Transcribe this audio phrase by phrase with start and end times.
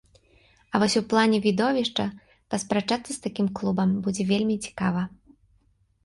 [0.73, 2.05] А вось у плане відовішча
[2.53, 5.03] паспрачацца з такім клубам будзе вельмі цікава.